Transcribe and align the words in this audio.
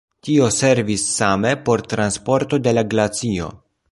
Tio 0.27 0.45
servis 0.53 1.03
same 1.17 1.51
por 1.69 1.85
transporto 1.93 2.61
de 2.69 2.75
la 2.79 2.87
glacio. 2.95 3.53